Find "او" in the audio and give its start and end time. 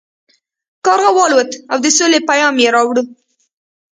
1.71-1.77